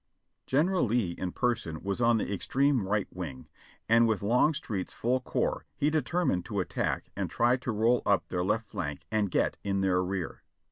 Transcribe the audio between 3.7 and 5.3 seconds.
and with Longstreet's full